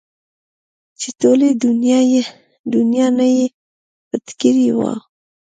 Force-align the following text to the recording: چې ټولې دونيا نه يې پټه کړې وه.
چې 0.99 1.09
ټولې 1.21 1.49
دونيا 2.73 3.07
نه 3.17 3.27
يې 3.35 3.45
پټه 4.09 4.33
کړې 4.39 4.69
وه. 4.77 4.93